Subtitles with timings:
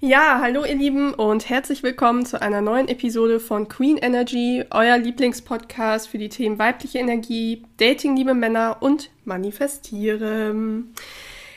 [0.00, 4.96] Ja, hallo ihr Lieben und herzlich willkommen zu einer neuen Episode von Queen Energy, euer
[4.96, 10.94] Lieblingspodcast für die Themen weibliche Energie, Dating, liebe Männer und Manifestieren.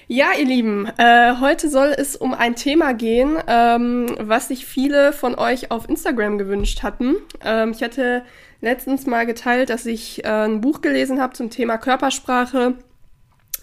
[0.07, 5.13] Ja, ihr Lieben, äh, heute soll es um ein Thema gehen, ähm, was sich viele
[5.13, 7.17] von euch auf Instagram gewünscht hatten.
[7.45, 8.23] Ähm, ich hatte
[8.59, 12.73] letztens mal geteilt, dass ich äh, ein Buch gelesen habe zum Thema Körpersprache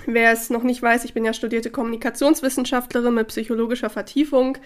[0.06, 4.58] Wer es noch nicht weiß, ich bin ja studierte Kommunikationswissenschaftlerin mit psychologischer Vertiefung.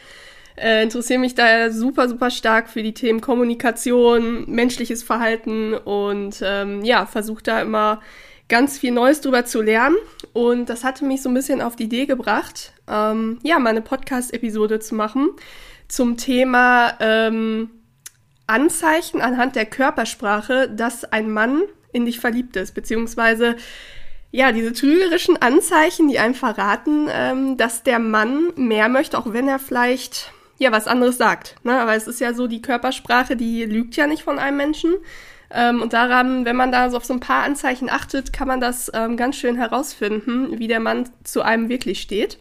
[0.56, 6.84] Äh, interessiere mich da super, super stark für die Themen Kommunikation, menschliches Verhalten und ähm,
[6.84, 8.02] ja, versuche da immer
[8.48, 9.96] ganz viel Neues drüber zu lernen.
[10.34, 13.80] Und das hatte mich so ein bisschen auf die Idee gebracht, ähm, ja, mal eine
[13.80, 15.30] Podcast-Episode zu machen
[15.88, 17.70] zum Thema ähm,
[18.46, 21.62] Anzeichen anhand der Körpersprache, dass ein Mann
[21.92, 23.56] in dich verliebt ist, beziehungsweise
[24.32, 29.46] ja, diese trügerischen Anzeichen, die einem verraten, ähm, dass der Mann mehr möchte, auch wenn
[29.46, 31.56] er vielleicht ja was anderes sagt.
[31.64, 31.78] Ne?
[31.78, 34.94] Aber es ist ja so, die Körpersprache, die lügt ja nicht von einem Menschen.
[35.50, 38.60] Ähm, und daran, wenn man da so auf so ein paar Anzeichen achtet, kann man
[38.60, 42.38] das ähm, ganz schön herausfinden, wie der Mann zu einem wirklich steht.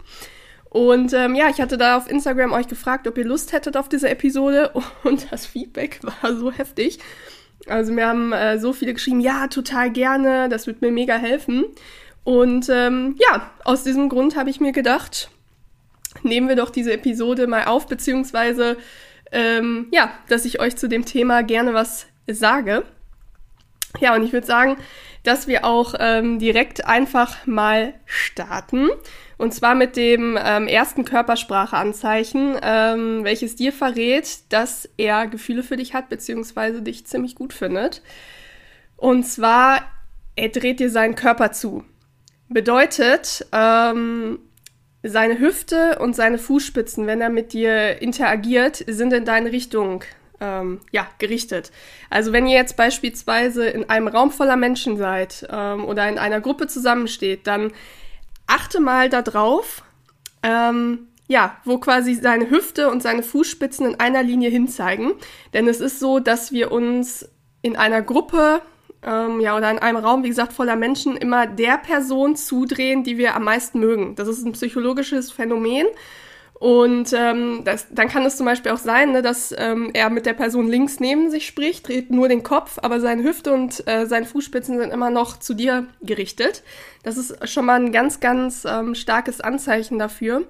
[0.70, 3.90] Und ähm, ja, ich hatte da auf Instagram euch gefragt, ob ihr Lust hättet auf
[3.90, 4.72] diese Episode
[5.04, 7.00] und das Feedback war so heftig.
[7.68, 11.66] Also mir haben äh, so viele geschrieben, ja, total gerne, das wird mir mega helfen.
[12.24, 15.30] Und ähm, ja, aus diesem Grund habe ich mir gedacht,
[16.24, 18.78] nehmen wir doch diese Episode mal auf, beziehungsweise
[19.32, 22.84] ähm, ja, dass ich euch zu dem Thema gerne was sage.
[24.00, 24.78] Ja, und ich würde sagen,
[25.24, 28.90] dass wir auch ähm, direkt einfach mal starten.
[29.38, 35.78] Und zwar mit dem ähm, ersten Körperspracheanzeichen, ähm, welches dir verrät, dass er Gefühle für
[35.78, 38.02] dich hat, beziehungsweise dich ziemlich gut findet.
[38.98, 39.82] Und zwar,
[40.36, 41.84] er dreht dir seinen Körper zu.
[42.50, 44.40] Bedeutet, ähm,
[45.04, 50.04] seine Hüfte und seine Fußspitzen, wenn er mit dir interagiert, sind in deine Richtung
[50.42, 51.72] ähm, ja, gerichtet.
[52.10, 56.42] Also wenn ihr jetzt beispielsweise in einem Raum voller Menschen seid ähm, oder in einer
[56.42, 57.72] Gruppe zusammensteht, dann
[58.48, 59.84] achte mal darauf,
[60.44, 65.14] ähm, ja, wo quasi seine Hüfte und seine Fußspitzen in einer Linie hinzeigen.
[65.54, 67.30] Denn es ist so, dass wir uns
[67.62, 68.62] in einer Gruppe
[69.04, 73.18] ähm, ja, oder in einem Raum, wie gesagt, voller Menschen immer der Person zudrehen, die
[73.18, 74.16] wir am meisten mögen.
[74.16, 75.88] Das ist ein psychologisches Phänomen.
[76.62, 80.28] Und ähm, das, dann kann es zum Beispiel auch sein, ne, dass ähm, er mit
[80.28, 84.06] der Person links neben sich spricht, dreht nur den Kopf, aber seine Hüfte und äh,
[84.06, 86.62] seine Fußspitzen sind immer noch zu dir gerichtet.
[87.02, 90.46] Das ist schon mal ein ganz, ganz ähm, starkes Anzeichen dafür,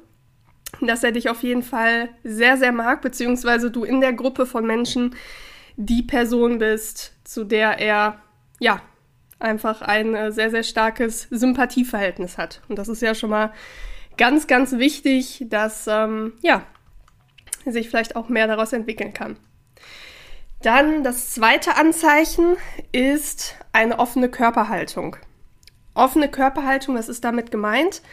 [0.81, 4.67] dass er dich auf jeden Fall sehr, sehr mag, beziehungsweise du in der Gruppe von
[4.67, 5.15] Menschen
[5.77, 8.19] die Person bist, zu der er,
[8.59, 8.81] ja,
[9.39, 12.59] einfach ein äh, sehr, sehr starkes Sympathieverhältnis hat.
[12.67, 13.53] Und das ist ja schon mal
[14.21, 16.61] ganz, ganz wichtig, dass ähm, ja,
[17.65, 19.35] sich vielleicht auch mehr daraus entwickeln kann.
[20.61, 22.55] Dann das zweite Anzeichen
[22.91, 25.17] ist eine offene Körperhaltung.
[25.95, 28.03] Offene Körperhaltung, was ist damit gemeint?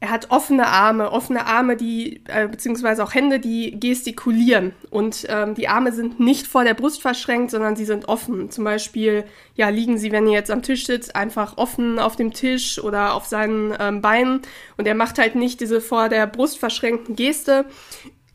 [0.00, 4.72] Er hat offene Arme, offene Arme, die, äh, beziehungsweise auch Hände, die gestikulieren.
[4.90, 8.50] Und ähm, die Arme sind nicht vor der Brust verschränkt, sondern sie sind offen.
[8.50, 9.24] Zum Beispiel,
[9.54, 13.14] ja, liegen sie, wenn ihr jetzt am Tisch sitzt, einfach offen auf dem Tisch oder
[13.14, 14.42] auf seinen ähm, Beinen.
[14.76, 17.64] Und er macht halt nicht diese vor der Brust verschränkten Geste.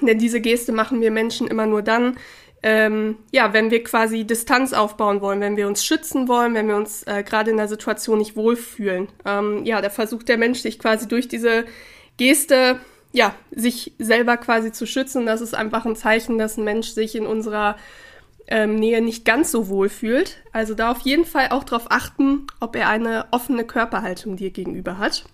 [0.00, 2.16] Denn diese Geste machen wir Menschen immer nur dann,
[2.62, 6.76] ähm, ja, wenn wir quasi Distanz aufbauen wollen, wenn wir uns schützen wollen, wenn wir
[6.76, 9.08] uns äh, gerade in der Situation nicht wohlfühlen.
[9.24, 11.64] Ähm, ja, da versucht der Mensch sich quasi durch diese
[12.18, 12.78] Geste,
[13.12, 15.24] ja, sich selber quasi zu schützen.
[15.24, 17.76] Das ist einfach ein Zeichen, dass ein Mensch sich in unserer
[18.46, 20.42] ähm, Nähe nicht ganz so wohl fühlt.
[20.52, 24.98] Also da auf jeden Fall auch darauf achten, ob er eine offene Körperhaltung dir gegenüber
[24.98, 25.24] hat.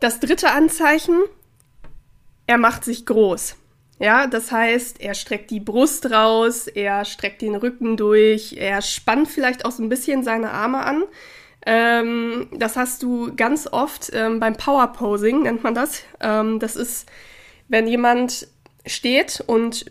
[0.00, 1.18] Das dritte Anzeichen,
[2.46, 3.56] er macht sich groß.
[3.98, 9.28] Ja, das heißt, er streckt die Brust raus, er streckt den Rücken durch, er spannt
[9.28, 11.04] vielleicht auch so ein bisschen seine Arme an.
[11.64, 16.02] Ähm, das hast du ganz oft ähm, beim Power Posing, nennt man das.
[16.20, 17.06] Ähm, das ist,
[17.68, 18.48] wenn jemand
[18.84, 19.86] steht und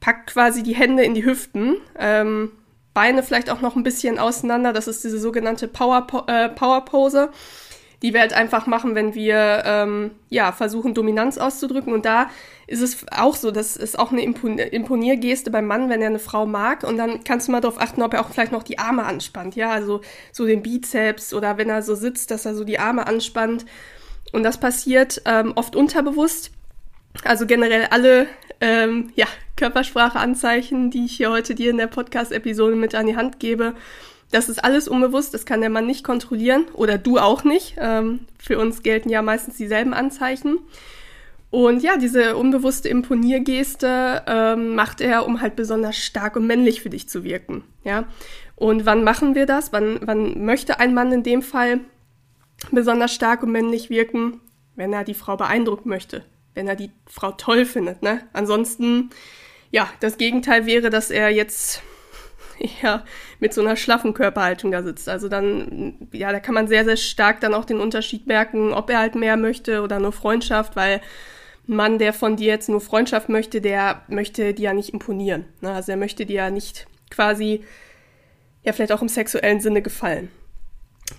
[0.00, 2.52] packt quasi die Hände in die Hüften, ähm,
[2.94, 4.72] Beine vielleicht auch noch ein bisschen auseinander.
[4.72, 7.30] Das ist diese sogenannte Power, äh, Power Pose
[8.02, 11.92] die wir halt einfach machen, wenn wir ähm, ja versuchen Dominanz auszudrücken.
[11.92, 12.28] Und da
[12.66, 16.46] ist es auch so, das ist auch eine Imponiergeste beim Mann, wenn er eine Frau
[16.46, 16.82] mag.
[16.82, 19.56] Und dann kannst du mal darauf achten, ob er auch vielleicht noch die Arme anspannt.
[19.56, 20.00] Ja, also
[20.32, 23.64] so den Bizeps oder wenn er so sitzt, dass er so die Arme anspannt.
[24.32, 26.50] Und das passiert ähm, oft unterbewusst.
[27.24, 28.26] Also generell alle
[28.60, 29.26] ähm, ja,
[29.56, 33.74] Körperspracheanzeichen, die ich hier heute dir in der Podcast-Episode mit an die Hand gebe,
[34.30, 37.76] Das ist alles unbewusst, das kann der Mann nicht kontrollieren oder du auch nicht.
[37.78, 40.58] Ähm, für uns gelten ja meistens dieselben Anzeichen.
[41.50, 46.90] Und ja, diese unbewusste Imponiergeste ähm, macht er, um halt besonders stark und männlich für
[46.90, 47.62] dich zu wirken.
[47.84, 48.04] Ja.
[48.56, 49.72] Und wann machen wir das?
[49.72, 51.80] Wann, wann möchte ein Mann in dem Fall
[52.72, 54.40] besonders stark und männlich wirken?
[54.74, 56.24] Wenn er die Frau beeindrucken möchte,
[56.54, 58.02] wenn er die Frau toll findet.
[58.02, 58.22] Ne?
[58.32, 59.10] Ansonsten,
[59.70, 61.82] ja, das Gegenteil wäre, dass er jetzt
[62.82, 63.04] ja,
[63.40, 65.08] mit so einer schlaffen Körperhaltung da sitzt.
[65.08, 68.90] Also dann, ja, da kann man sehr, sehr stark dann auch den Unterschied merken, ob
[68.90, 71.00] er halt mehr möchte oder nur Freundschaft, weil
[71.68, 75.46] ein Mann, der von dir jetzt nur Freundschaft möchte, der möchte dir ja nicht imponieren.
[75.60, 75.72] Ne?
[75.72, 77.64] Also er möchte dir ja nicht quasi,
[78.62, 80.30] ja, vielleicht auch im sexuellen Sinne gefallen.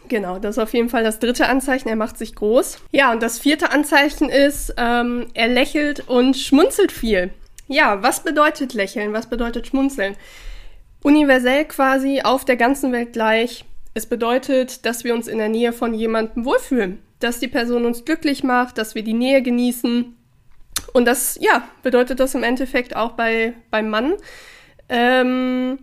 [0.10, 1.88] Genau, das ist auf jeden Fall das dritte Anzeichen.
[1.88, 2.80] Er macht sich groß.
[2.92, 7.31] Ja, und das vierte Anzeichen ist, ähm, er lächelt und schmunzelt viel.
[7.68, 9.13] Ja, was bedeutet lächeln?
[9.13, 10.16] Was bedeutet schmunzeln?
[11.04, 13.66] Universell quasi auf der ganzen Welt gleich.
[13.94, 18.06] Es bedeutet, dass wir uns in der Nähe von jemandem wohlfühlen, dass die Person uns
[18.06, 20.16] glücklich macht, dass wir die Nähe genießen.
[20.94, 24.14] Und das, ja, bedeutet das im Endeffekt auch bei, beim Mann.
[24.90, 25.80] Ähm,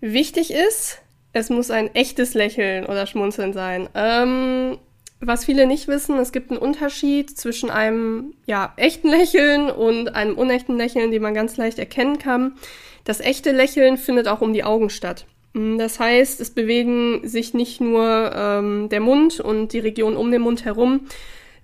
[0.00, 1.00] wichtig ist,
[1.32, 3.88] es muss ein echtes Lächeln oder Schmunzeln sein.
[3.94, 4.78] Ähm,
[5.20, 10.36] was viele nicht wissen, es gibt einen Unterschied zwischen einem ja, echten Lächeln und einem
[10.36, 12.56] unechten Lächeln, den man ganz leicht erkennen kann.
[13.04, 15.26] Das echte Lächeln findet auch um die Augen statt.
[15.54, 20.30] Mm, das heißt, es bewegen sich nicht nur ähm, der Mund und die Region um
[20.30, 21.06] den Mund herum,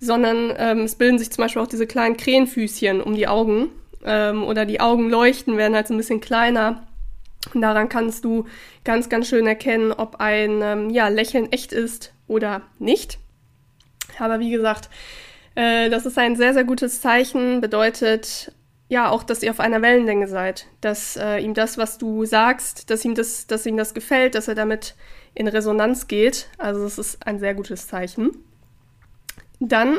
[0.00, 3.70] sondern ähm, es bilden sich zum Beispiel auch diese kleinen Krähenfüßchen um die Augen
[4.04, 6.86] ähm, oder die Augen leuchten, werden halt so ein bisschen kleiner.
[7.54, 8.46] Und daran kannst du
[8.84, 13.18] ganz, ganz schön erkennen, ob ein ähm, ja, Lächeln echt ist oder nicht.
[14.18, 14.88] Aber wie gesagt,
[15.54, 18.52] äh, das ist ein sehr, sehr gutes Zeichen, bedeutet,
[18.88, 22.90] ja, auch, dass ihr auf einer Wellenlänge seid, dass äh, ihm das, was du sagst,
[22.90, 24.94] dass ihm das, dass ihm das gefällt, dass er damit
[25.34, 26.48] in Resonanz geht.
[26.56, 28.30] Also es ist ein sehr gutes Zeichen.
[29.60, 29.98] Dann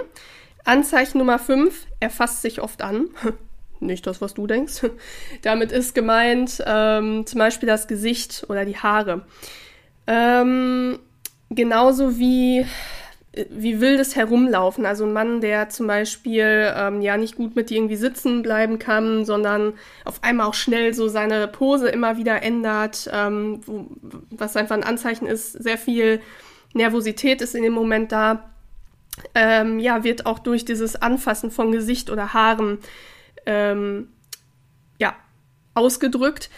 [0.66, 3.10] Anzeichen Nummer 5, er fasst sich oft an.
[3.80, 4.82] Nicht das, was du denkst.
[5.44, 9.26] Damit ist gemeint ähm, zum Beispiel das Gesicht oder die Haare.
[10.08, 11.00] Ähm,
[11.50, 12.66] genauso wie
[13.50, 14.86] wie wildes Herumlaufen.
[14.86, 19.24] Also ein Mann, der zum Beispiel ähm, ja nicht gut mit irgendwie sitzen bleiben kann,
[19.24, 19.74] sondern
[20.04, 23.88] auf einmal auch schnell so seine Pose immer wieder ändert, ähm, wo,
[24.32, 26.22] was einfach ein Anzeichen ist, sehr viel
[26.74, 28.50] Nervosität ist in dem Moment da.
[29.36, 32.80] Ähm, ja, wird auch durch dieses Anfassen von Gesicht oder Haaren
[33.46, 34.10] ähm,
[34.98, 35.16] ja,
[35.74, 36.50] ausgedrückt.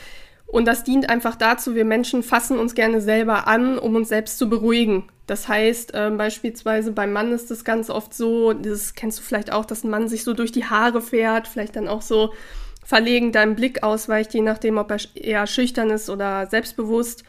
[0.46, 4.38] Und das dient einfach dazu, wir Menschen fassen uns gerne selber an, um uns selbst
[4.38, 5.10] zu beruhigen.
[5.32, 9.54] Das heißt, ähm, beispielsweise beim Mann ist das ganz oft so, das kennst du vielleicht
[9.54, 12.34] auch, dass ein Mann sich so durch die Haare fährt, vielleicht dann auch so
[12.84, 17.24] verlegen deinem Blick ausweicht, je nachdem, ob er eher schüchtern ist oder selbstbewusst.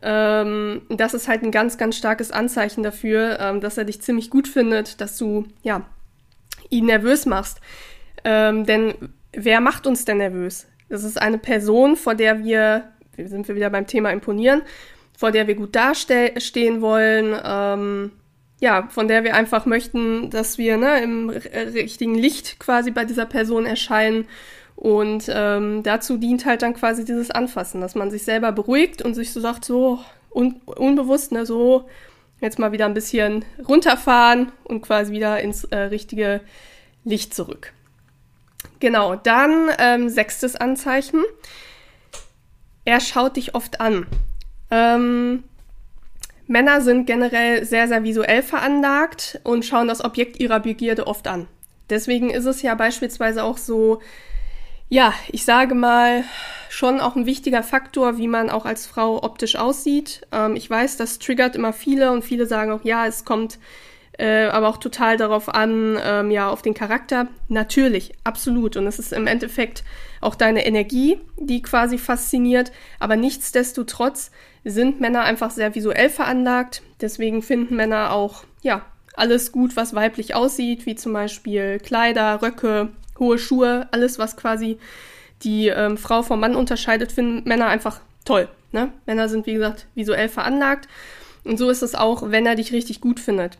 [0.00, 4.30] Ähm, das ist halt ein ganz, ganz starkes Anzeichen dafür, ähm, dass er dich ziemlich
[4.30, 5.82] gut findet, dass du, ja,
[6.68, 7.60] ihn nervös machst.
[8.22, 8.94] Ähm, denn
[9.32, 10.68] wer macht uns denn nervös?
[10.88, 14.62] Das ist eine Person, vor der wir sind wir wieder beim Thema imponieren,
[15.20, 18.10] vor der wir gut dastehen wollen, ähm,
[18.58, 23.26] ja, von der wir einfach möchten, dass wir ne, im richtigen Licht quasi bei dieser
[23.26, 24.26] Person erscheinen.
[24.76, 29.12] Und ähm, dazu dient halt dann quasi dieses Anfassen, dass man sich selber beruhigt und
[29.12, 29.98] sich so sagt, so
[30.30, 31.86] un unbewusst, ne, so
[32.40, 36.40] jetzt mal wieder ein bisschen runterfahren und quasi wieder ins äh, richtige
[37.04, 37.74] Licht zurück.
[38.78, 41.22] Genau, dann ähm, sechstes Anzeichen.
[42.86, 44.06] Er schaut dich oft an.
[44.70, 45.44] Ähm,
[46.46, 51.46] Männer sind generell sehr, sehr visuell veranlagt und schauen das Objekt ihrer Begierde oft an.
[51.90, 54.00] Deswegen ist es ja beispielsweise auch so,
[54.88, 56.24] ja, ich sage mal,
[56.68, 60.26] schon auch ein wichtiger Faktor, wie man auch als Frau optisch aussieht.
[60.32, 63.58] Ähm, ich weiß, das triggert immer viele und viele sagen auch, ja, es kommt
[64.20, 67.28] äh, aber auch total darauf an, ähm, ja, auf den Charakter.
[67.48, 68.76] Natürlich, absolut.
[68.76, 69.82] Und es ist im Endeffekt
[70.20, 72.70] auch deine Energie, die quasi fasziniert.
[72.98, 74.30] Aber nichtsdestotrotz
[74.62, 76.82] sind Männer einfach sehr visuell veranlagt.
[77.00, 78.84] Deswegen finden Männer auch, ja,
[79.14, 84.78] alles gut, was weiblich aussieht, wie zum Beispiel Kleider, Röcke, hohe Schuhe, alles, was quasi
[85.42, 88.48] die ähm, Frau vom Mann unterscheidet, finden Männer einfach toll.
[88.72, 88.92] Ne?
[89.06, 90.88] Männer sind, wie gesagt, visuell veranlagt.
[91.44, 93.56] Und so ist es auch, wenn er dich richtig gut findet.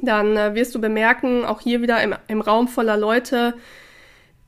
[0.00, 3.54] Dann äh, wirst du bemerken, auch hier wieder im, im Raum voller Leute,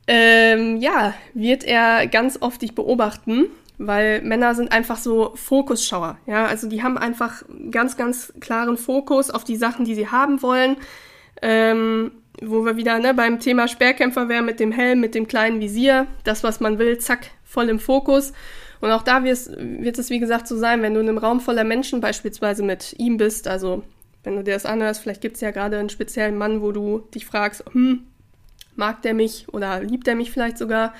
[0.07, 6.45] ähm, ja, wird er ganz oft dich beobachten weil Männer sind einfach so Fokusschauer, ja,
[6.45, 10.77] also die haben einfach ganz, ganz klaren Fokus auf die Sachen, die sie haben wollen,
[11.41, 12.11] ähm,
[12.41, 16.07] wo wir wieder ne, beim Thema Sperrkämpfer wären mit dem Helm, mit dem kleinen Visier,
[16.23, 18.33] das, was man will, zack, voll im Fokus.
[18.79, 21.63] Und auch da wird es, wie gesagt, so sein, wenn du in einem Raum voller
[21.63, 23.83] Menschen beispielsweise mit ihm bist, also
[24.27, 27.07] wenn du dir das anhörst, vielleicht gibt es ja gerade einen speziellen Mann, wo du
[27.15, 28.05] dich fragst, hm,
[28.75, 30.93] mag der mich oder liebt er mich vielleicht sogar,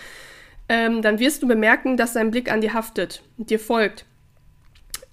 [0.70, 4.06] ähm, dann wirst du bemerken, dass sein Blick an dir haftet und dir folgt.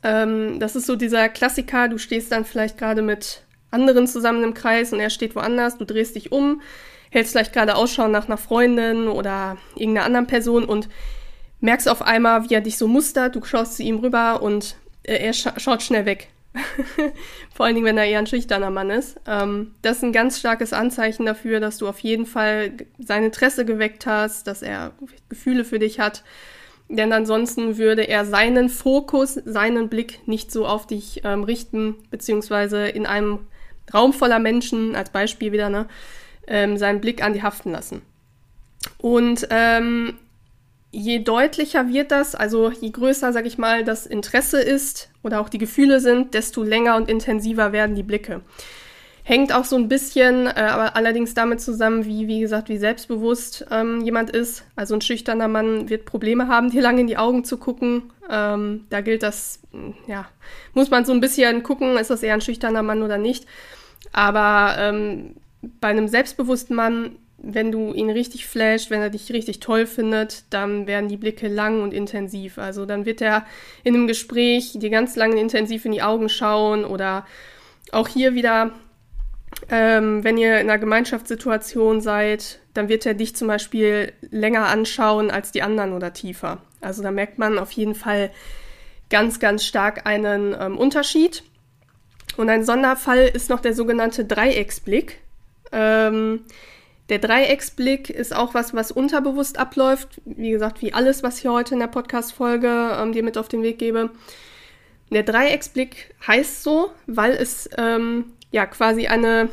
[0.04, 3.42] Ähm, das ist so dieser Klassiker, du stehst dann vielleicht gerade mit
[3.72, 6.62] anderen zusammen im Kreis und er steht woanders, du drehst dich um,
[7.10, 10.88] hältst vielleicht gerade Ausschau nach einer Freundin oder irgendeiner anderen Person und
[11.58, 15.16] merkst auf einmal, wie er dich so mustert, du schaust zu ihm rüber und äh,
[15.16, 16.28] er scha schaut schnell weg.
[17.54, 19.20] Vor allen Dingen, wenn er eher ein schüchterner Mann ist.
[19.26, 23.64] Ähm, das ist ein ganz starkes Anzeichen dafür, dass du auf jeden Fall sein Interesse
[23.64, 24.92] geweckt hast, dass er
[25.28, 26.22] Gefühle für dich hat.
[26.88, 32.86] Denn ansonsten würde er seinen Fokus, seinen Blick nicht so auf dich ähm, richten, beziehungsweise
[32.86, 33.40] in einem
[33.92, 35.86] Raum voller Menschen, als Beispiel wieder, ne,
[36.46, 38.02] ähm, seinen Blick an die haften lassen.
[38.98, 40.18] Und ähm,
[40.94, 45.48] je deutlicher wird das, also je größer, sag ich mal, das Interesse ist oder auch
[45.48, 48.42] die Gefühle sind, desto länger und intensiver werden die Blicke.
[49.24, 53.66] Hängt auch so ein bisschen, äh, aber allerdings damit zusammen, wie, wie gesagt, wie selbstbewusst
[53.70, 54.64] ähm, jemand ist.
[54.76, 58.12] Also ein schüchterner Mann wird Probleme haben, dir lange in die Augen zu gucken.
[58.30, 59.60] Ähm, da gilt das,
[60.06, 60.26] ja,
[60.74, 63.46] muss man so ein bisschen gucken, ist das eher ein schüchterner Mann oder nicht.
[64.12, 65.36] Aber ähm,
[65.80, 70.44] bei einem selbstbewussten Mann, wenn du ihn richtig flasht, wenn er dich richtig toll findet,
[70.50, 72.58] dann werden die Blicke lang und intensiv.
[72.58, 73.46] Also dann wird er
[73.82, 77.26] in einem Gespräch dir ganz lang intensiv in die Augen schauen oder
[77.92, 78.72] auch hier wieder,
[79.68, 85.30] ähm, wenn ihr in einer Gemeinschaftssituation seid, dann wird er dich zum Beispiel länger anschauen
[85.30, 86.62] als die anderen oder tiefer.
[86.80, 88.30] Also da merkt man auf jeden Fall
[89.10, 91.44] ganz, ganz stark einen ähm, Unterschied.
[92.36, 95.20] Und ein Sonderfall ist noch der sogenannte Dreiecksblick.
[95.70, 96.40] Ähm,
[97.08, 100.20] der Dreiecksblick ist auch was, was unterbewusst abläuft.
[100.24, 103.62] Wie gesagt, wie alles, was ich heute in der Podcast-Folge ähm, dir mit auf den
[103.62, 104.10] Weg gebe.
[105.10, 109.50] Der Dreiecksblick heißt so, weil es ähm, ja quasi eine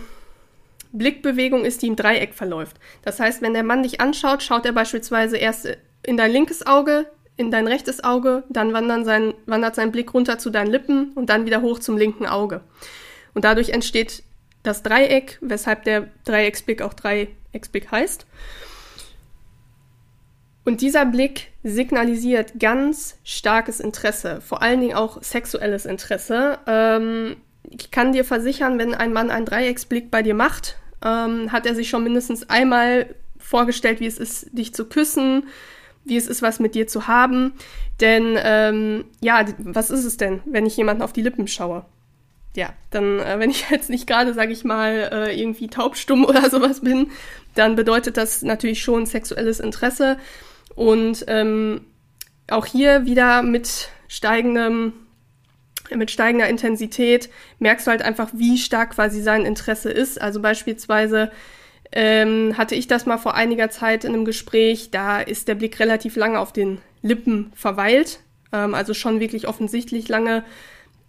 [0.94, 2.78] Blickbewegung ist, die im Dreieck verläuft.
[3.04, 7.06] Das heißt, wenn der Mann dich anschaut, schaut er beispielsweise erst in dein linkes Auge,
[7.36, 11.30] in dein rechtes Auge, dann wandern sein, wandert sein Blick runter zu deinen Lippen und
[11.30, 12.62] dann wieder hoch zum linken Auge.
[13.34, 14.24] Und dadurch entsteht
[14.64, 16.94] das Dreieck, weshalb der Dreiecksblick auch
[17.52, 18.26] Dreiecksblick heißt.
[20.64, 26.60] Und dieser Blick signalisiert ganz starkes Interesse, vor allen Dingen auch sexuelles Interesse.
[26.68, 27.38] Ähm,
[27.70, 31.74] ich kann dir versichern, wenn ein Mann einen Dreiecksblick bei dir macht, ähm, hat er
[31.74, 35.48] sich schon mindestens einmal vorgestellt, wie es ist, dich zu küssen,
[36.06, 37.54] wie es ist, was mit dir zu haben.
[38.00, 41.86] Denn ähm, ja, was ist es denn, wenn ich jemanden auf die Lippen schaue?
[42.56, 46.50] Ja, dann, äh, wenn ich jetzt nicht gerade, sage ich mal, äh, irgendwie taubstumm oder
[46.50, 47.12] sowas bin,
[47.56, 50.18] dann bedeutet das natürlich schon sexuelles Interesse.
[50.76, 51.82] Und ähm,
[52.50, 54.94] auch hier wieder mit steigendem,
[55.94, 57.30] mit steigender Intensität
[57.60, 60.22] merkst du halt einfach, wie stark quasi sein Interesse ist.
[60.22, 61.32] Also beispielsweise
[61.92, 64.92] ähm, hatte ich das mal vor einiger Zeit in einem Gespräch.
[64.92, 68.20] Da ist der Blick relativ lange auf den Lippen verweilt,
[68.54, 70.44] ähm, also schon wirklich offensichtlich lange.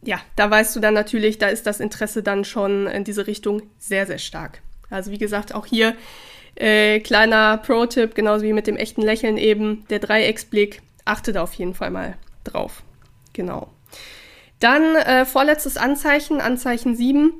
[0.05, 3.63] Ja, da weißt du dann natürlich, da ist das Interesse dann schon in diese Richtung
[3.79, 4.61] sehr, sehr stark.
[4.91, 5.95] Also wie gesagt, auch hier
[6.57, 11.55] äh, kleiner Pro-Tipp, genauso wie mit dem echten Lächeln eben, der Dreiecksblick, achte da auf
[11.55, 12.83] jeden Fall mal drauf.
[13.33, 13.71] Genau.
[14.59, 17.33] Dann äh, vorletztes Anzeichen, Anzeichen 7.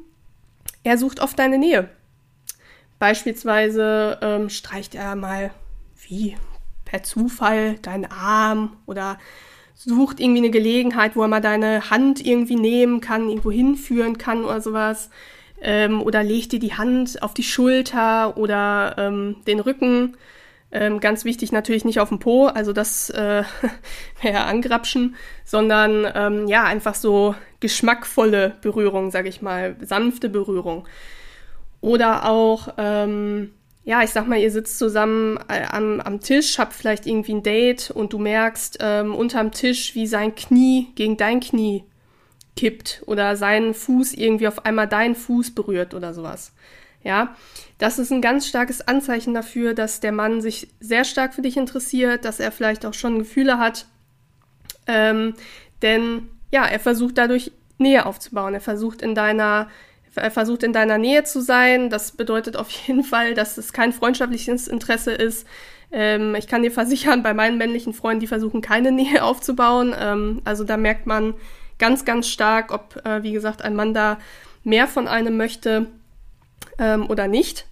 [0.83, 1.89] Er sucht oft deine Nähe.
[2.99, 5.51] Beispielsweise ähm, streicht er mal
[6.09, 6.37] wie
[6.85, 9.19] per Zufall deinen Arm oder
[9.75, 14.45] sucht irgendwie eine Gelegenheit, wo er mal deine Hand irgendwie nehmen kann, irgendwo hinführen kann
[14.45, 15.11] oder sowas.
[15.61, 20.17] Ähm, oder legt dir die Hand auf die Schulter oder ähm, den Rücken.
[20.75, 23.45] Ähm, ganz wichtig natürlich nicht auf den Po, also das äh,
[24.23, 30.89] wäre angrapschen, sondern ähm, ja, einfach so geschmackvolle Berührung, sag ich mal, sanfte Berührung.
[31.83, 33.53] Oder auch, ähm,
[33.85, 37.43] ja, ich sag mal, ihr sitzt zusammen äh, am, am Tisch, habt vielleicht irgendwie ein
[37.43, 41.85] Date und du merkst ähm, unterm Tisch, wie sein Knie gegen dein Knie
[42.57, 46.53] kippt oder sein Fuß irgendwie auf einmal deinen Fuß berührt oder sowas.
[47.03, 47.35] Ja,
[47.79, 51.57] das ist ein ganz starkes Anzeichen dafür, dass der Mann sich sehr stark für dich
[51.57, 53.87] interessiert, dass er vielleicht auch schon Gefühle hat.
[54.87, 55.35] Ähm,
[55.81, 58.55] denn ja, er versucht dadurch Nähe aufzubauen.
[58.55, 59.69] Er versucht in deiner
[60.13, 61.91] versucht in deiner Nähe zu sein.
[61.91, 65.47] Das bedeutet auf jeden Fall, dass es kein freundschaftliches Interesse ist.
[65.91, 69.95] Ähm, ich kann dir versichern, bei meinen männlichen Freunden, die versuchen keine Nähe aufzubauen.
[69.99, 71.35] Ähm, also da merkt man
[71.79, 74.19] ganz, ganz stark, ob, äh, wie gesagt, ein Mann da
[74.65, 75.87] mehr von einem möchte
[76.79, 77.67] ähm, oder nicht.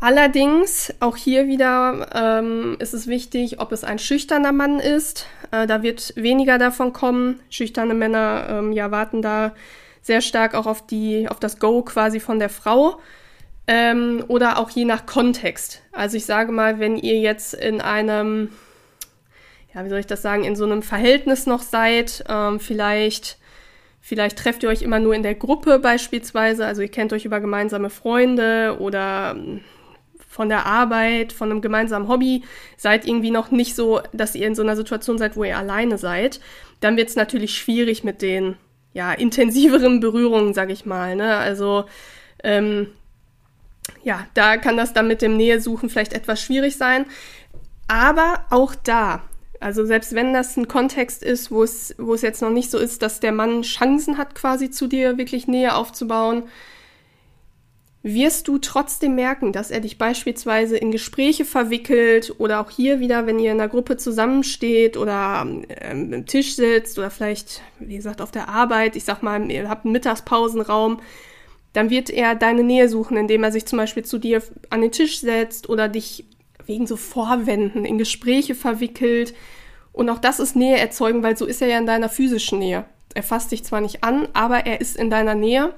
[0.00, 5.26] Allerdings, auch hier wieder ähm, ist es wichtig, ob es ein schüchterner Mann ist.
[5.50, 7.40] Äh, da wird weniger davon kommen.
[7.50, 9.52] Schüchterne Männer ähm, ja, warten da
[10.08, 12.98] sehr stark auch auf, die, auf das Go quasi von der Frau.
[13.68, 15.82] Ähm, oder auch je nach Kontext.
[15.92, 18.50] Also ich sage mal, wenn ihr jetzt in einem,
[19.74, 23.38] ja, wie soll ich das sagen, in so einem Verhältnis noch seid, ähm, vielleicht
[24.00, 27.40] Vielleicht trefft ihr euch immer nur in der Gruppe beispielsweise, also ihr kennt euch über
[27.40, 29.60] gemeinsame Freunde oder ähm,
[30.26, 32.42] von der Arbeit, von einem gemeinsamen Hobby,
[32.78, 35.98] seid irgendwie noch nicht so, dass ihr in so einer Situation seid, wo ihr alleine
[35.98, 36.40] seid,
[36.80, 38.56] dann wird es natürlich schwierig mit den
[38.98, 41.14] ja, intensiveren Berührungen, sag ich mal.
[41.14, 41.36] Ne?
[41.36, 41.84] Also
[42.42, 42.88] ähm,
[44.02, 47.06] ja, da kann das dann mit dem Nähesuchen vielleicht etwas schwierig sein.
[47.86, 49.22] Aber auch da,
[49.60, 52.78] also selbst wenn das ein Kontext ist, wo es, wo es jetzt noch nicht so
[52.78, 56.42] ist, dass der Mann Chancen hat, quasi zu dir wirklich Nähe aufzubauen,
[58.02, 63.26] wirst du trotzdem merken, dass er dich beispielsweise in Gespräche verwickelt oder auch hier wieder,
[63.26, 65.46] wenn ihr in einer Gruppe zusammensteht oder
[65.80, 69.68] ähm, im Tisch sitzt oder vielleicht, wie gesagt, auf der Arbeit, ich sag mal, ihr
[69.68, 71.00] habt einen Mittagspausenraum,
[71.72, 74.92] dann wird er deine Nähe suchen, indem er sich zum Beispiel zu dir an den
[74.92, 76.24] Tisch setzt oder dich
[76.66, 79.34] wegen so Vorwänden in Gespräche verwickelt.
[79.92, 82.84] Und auch das ist Nähe erzeugen, weil so ist er ja in deiner physischen Nähe.
[83.14, 85.74] Er fasst dich zwar nicht an, aber er ist in deiner Nähe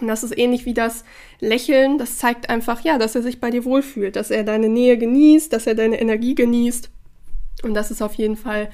[0.00, 1.04] und das ist ähnlich wie das
[1.40, 1.98] Lächeln.
[1.98, 5.52] Das zeigt einfach, ja, dass er sich bei dir wohlfühlt, dass er deine Nähe genießt,
[5.52, 6.90] dass er deine Energie genießt.
[7.62, 8.70] Und das ist auf jeden Fall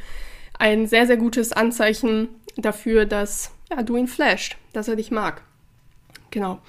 [0.59, 5.43] ein sehr, sehr gutes Anzeichen dafür, dass ja, du ihn flasht, dass er dich mag.
[6.31, 6.61] Genau.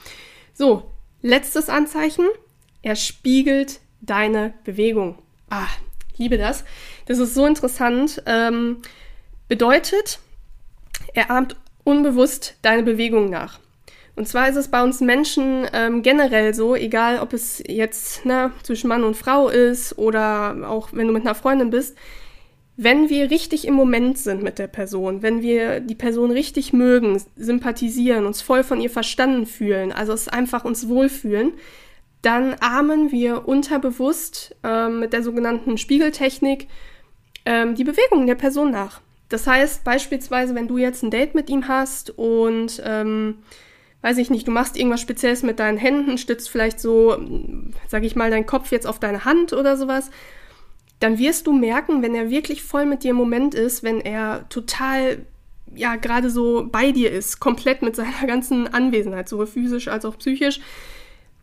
[0.54, 2.26] So, letztes Anzeichen.
[2.82, 5.18] Er spiegelt deine Bewegung.
[5.50, 5.68] Ah,
[6.18, 6.64] liebe das.
[7.08, 8.22] Das ist so interessant.
[8.26, 8.82] Ähm,
[9.48, 10.20] bedeutet,
[11.14, 13.60] er ahmt unbewusst deine Bewegung nach.
[14.16, 18.52] Und zwar ist es bei uns Menschen ähm, generell so, egal ob es jetzt ne,
[18.64, 21.98] zwischen Mann und Frau ist oder auch wenn du mit einer Freundin bist,
[22.78, 27.22] wenn wir richtig im Moment sind mit der Person, wenn wir die Person richtig mögen,
[27.36, 31.54] sympathisieren, uns voll von ihr verstanden fühlen, also es einfach uns wohlfühlen,
[32.22, 36.68] dann ahmen wir unterbewusst ähm, mit der sogenannten Spiegeltechnik
[37.46, 39.02] ähm, die Bewegungen der Person nach.
[39.30, 43.40] Das heißt beispielsweise, wenn du jetzt ein Date mit ihm hast und ähm,
[44.06, 47.18] weiß ich nicht, du machst irgendwas Spezielles mit deinen Händen, stützt vielleicht so,
[47.88, 50.12] sag ich mal, deinen Kopf jetzt auf deine Hand oder sowas,
[51.00, 54.48] dann wirst du merken, wenn er wirklich voll mit dir im Moment ist, wenn er
[54.50, 55.26] total,
[55.74, 60.20] ja, gerade so bei dir ist, komplett mit seiner ganzen Anwesenheit, sowohl physisch als auch
[60.20, 60.60] psychisch,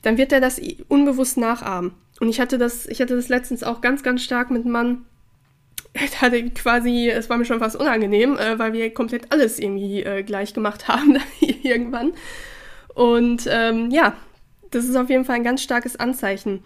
[0.02, 1.94] dann wird er das unbewusst nachahmen.
[2.20, 5.04] Und ich hatte das, ich hatte das letztens auch ganz, ganz stark mit einem Mann,
[5.94, 10.04] er hatte quasi, es war mir schon fast unangenehm, äh, weil wir komplett alles irgendwie
[10.04, 12.12] äh, gleich gemacht haben irgendwann.
[12.94, 14.14] Und ähm, ja,
[14.70, 16.62] das ist auf jeden Fall ein ganz starkes Anzeichen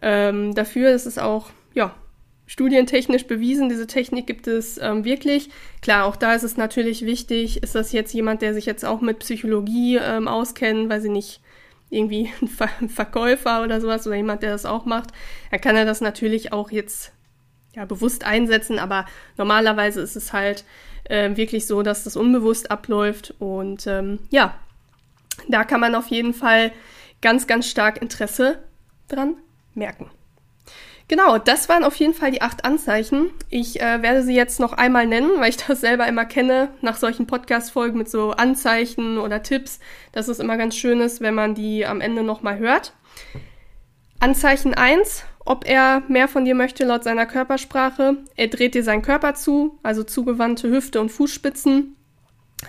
[0.00, 0.90] ähm, dafür.
[0.90, 1.94] Es ist auch, ja,
[2.46, 3.68] studientechnisch bewiesen.
[3.68, 5.48] Diese Technik gibt es ähm, wirklich.
[5.80, 9.00] Klar, auch da ist es natürlich wichtig, ist das jetzt jemand, der sich jetzt auch
[9.00, 11.40] mit Psychologie ähm, auskennt, weil sie nicht
[11.88, 15.10] irgendwie ein, Ver Verkäufer oder sowas oder jemand, der das auch macht,
[15.50, 17.12] dann kann er das natürlich auch jetzt
[17.74, 19.06] ja, bewusst einsetzen, aber
[19.38, 20.64] normalerweise ist es halt
[21.04, 24.54] äh, wirklich so, dass das unbewusst abläuft und ähm, ja,
[25.48, 26.72] da kann man auf jeden Fall
[27.20, 28.62] ganz, ganz stark Interesse
[29.08, 29.36] dran
[29.74, 30.10] merken.
[31.08, 33.30] Genau, das waren auf jeden Fall die acht Anzeichen.
[33.50, 36.96] Ich äh, werde sie jetzt noch einmal nennen, weil ich das selber immer kenne, nach
[36.96, 39.78] solchen Podcast-Folgen mit so Anzeichen oder Tipps,
[40.12, 42.94] dass es immer ganz schön ist, wenn man die am Ende nochmal hört.
[44.20, 48.18] Anzeichen 1, ob er mehr von dir möchte laut seiner Körpersprache.
[48.36, 51.96] Er dreht dir seinen Körper zu, also zugewandte Hüfte und Fußspitzen.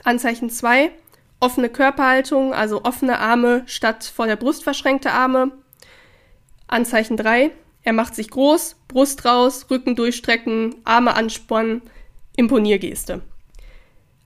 [0.04, 0.92] Anzeichen 2,
[1.44, 5.52] offene Körperhaltung, also offene Arme statt vor der Brust verschränkte Arme.
[6.68, 7.52] Anzeichen 3.
[7.84, 11.82] Er macht sich groß, Brust raus, Rücken durchstrecken, Arme anspannen,
[12.38, 13.22] Imponiergeste.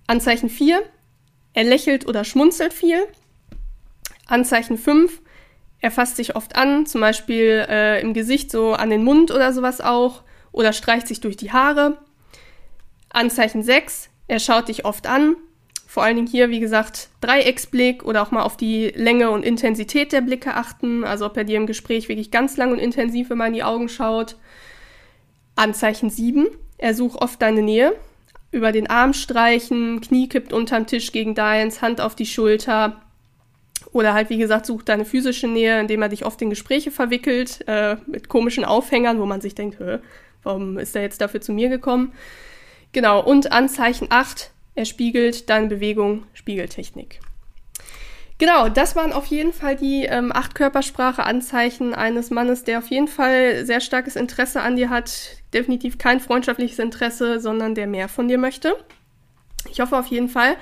[0.06, 0.84] Anzeichen 4.
[1.54, 3.08] Er lächelt oder schmunzelt viel.
[4.28, 5.20] Anzeichen 5.
[5.80, 9.54] Er fasst sich oft an, zum Beispiel äh, im Gesicht so an den Mund oder
[9.54, 11.98] sowas auch, oder streicht sich durch die Haare.
[13.10, 14.10] Anzeichen 6.
[14.28, 15.36] Er schaut dich oft an,
[15.88, 20.12] vor allen Dingen hier, wie gesagt, Dreiecksblick oder auch mal auf die Länge und Intensität
[20.12, 21.06] der Blicke achten.
[21.06, 23.88] Also ob er dir im Gespräch wirklich ganz lang und intensiv immer in die Augen
[23.88, 24.36] schaut.
[25.56, 26.48] Anzeichen 7.
[26.78, 27.94] Er sucht oft deine Nähe.
[28.52, 33.02] Über den Arm streichen, Knie kippt unterm Tisch gegen deins, Hand auf die Schulter.
[33.94, 37.64] Oder halt, wie gesagt, sucht deine physische Nähe, indem er dich oft in Gespräche verwickelt,
[37.68, 39.78] äh, mit komischen Aufhängern, wo man sich denkt,
[40.44, 42.12] warum ist er jetzt dafür zu mir gekommen?
[42.92, 47.20] Genau, und Anzeichen 8, er spiegelt deine Bewegung, Spiegeltechnik.
[48.38, 53.08] Genau, das waren auf jeden Fall die ähm, acht Körpersprache-Anzeichen eines Mannes, der auf jeden
[53.08, 55.38] Fall sehr starkes Interesse an dir hat.
[55.52, 58.76] Definitiv kein freundschaftliches Interesse, sondern der mehr von dir möchte.
[59.72, 60.56] Ich hoffe auf jeden Fall,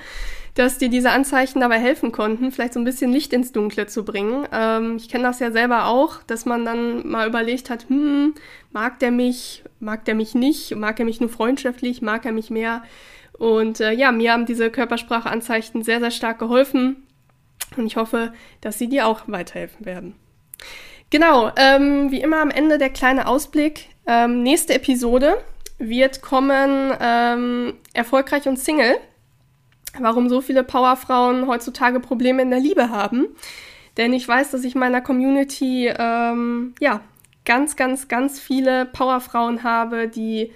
[0.54, 4.02] dass dir diese Anzeichen dabei helfen konnten, vielleicht so ein bisschen Licht ins Dunkle zu
[4.06, 4.48] bringen.
[4.50, 8.34] Ähm, ich kenne das ja selber auch, dass man dann mal überlegt hat, hm,
[8.72, 12.48] mag der mich, mag der mich nicht, mag er mich nur freundschaftlich, mag er mich
[12.48, 12.82] mehr?
[13.38, 17.06] Und äh, ja, mir haben diese Körpersprache-Anzeichen sehr, sehr stark geholfen.
[17.76, 20.14] Und ich hoffe, dass sie dir auch weiterhelfen werden.
[21.10, 23.88] Genau, ähm, wie immer am Ende der kleine Ausblick.
[24.06, 25.36] Ähm, nächste Episode
[25.78, 28.96] wird kommen ähm, Erfolgreich und Single.
[29.98, 33.28] Warum so viele Powerfrauen heutzutage Probleme in der Liebe haben.
[33.96, 37.00] Denn ich weiß, dass ich in meiner Community ähm, ja
[37.44, 40.52] ganz, ganz, ganz viele Powerfrauen habe, die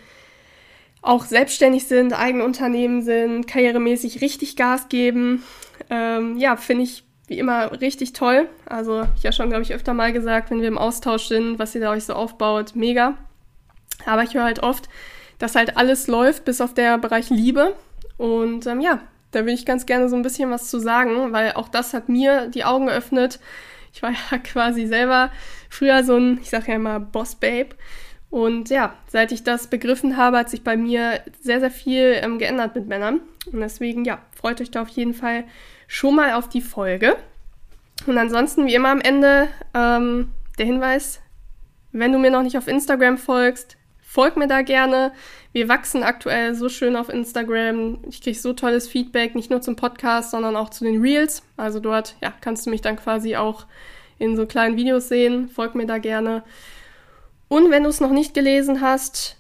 [1.03, 5.43] auch selbstständig sind, eigene Unternehmen sind, karrieremäßig richtig Gas geben.
[5.89, 8.49] Ähm, ja, finde ich wie immer richtig toll.
[8.67, 11.75] Also ich ja schon, glaube ich, öfter mal gesagt, wenn wir im Austausch sind, was
[11.75, 13.17] ihr da euch so aufbaut, mega.
[14.05, 14.89] Aber ich höre halt oft,
[15.39, 17.75] dass halt alles läuft, bis auf der Bereich Liebe.
[18.17, 21.53] Und ähm, ja, da will ich ganz gerne so ein bisschen was zu sagen, weil
[21.53, 23.39] auch das hat mir die Augen geöffnet.
[23.93, 25.31] Ich war ja quasi selber
[25.69, 27.77] früher so ein, ich sage ja immer, Boss-Babe.
[28.31, 32.39] Und ja, seit ich das begriffen habe, hat sich bei mir sehr, sehr viel ähm,
[32.39, 33.21] geändert mit Männern.
[33.53, 35.45] Und deswegen, ja, freut euch da auf jeden Fall
[35.89, 37.17] schon mal auf die Folge.
[38.07, 41.21] Und ansonsten, wie immer am Ende, ähm, der Hinweis,
[41.93, 45.13] wenn du mir noch nicht auf Instagram folgst, folg mir da gerne.
[45.53, 47.99] Wir wachsen aktuell so schön auf Instagram.
[48.09, 51.43] Ich kriege so tolles Feedback, nicht nur zum Podcast, sondern auch zu den Reels.
[51.57, 53.67] Also dort, ja, kannst du mich dann quasi auch
[54.19, 55.49] in so kleinen Videos sehen.
[55.49, 56.45] Folg mir da gerne.
[57.51, 59.37] Und wenn du es noch nicht gelesen hast,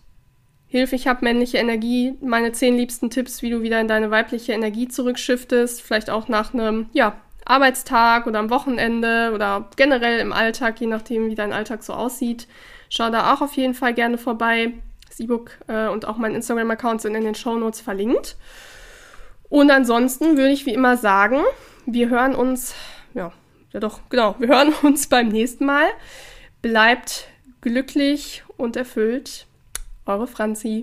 [0.67, 4.53] Hilfe, ich habe männliche Energie, meine zehn liebsten Tipps, wie du wieder in deine weibliche
[4.53, 10.81] Energie zurückschiftest, vielleicht auch nach einem, ja, Arbeitstag oder am Wochenende oder generell im Alltag,
[10.81, 12.49] je nachdem, wie dein Alltag so aussieht.
[12.89, 14.73] Schau da auch auf jeden Fall gerne vorbei.
[15.09, 18.37] Das E-Book äh, und auch mein Instagram-Account sind in den Show Notes verlinkt.
[19.49, 21.43] Und ansonsten würde ich wie immer sagen,
[21.87, 22.75] wir hören uns,
[23.15, 23.33] ja,
[23.73, 25.87] ja doch, genau, wir hören uns beim nächsten Mal.
[26.61, 27.30] Bleibt
[27.61, 29.47] glücklich und erfüllt.
[30.07, 30.79] Eure Franzi.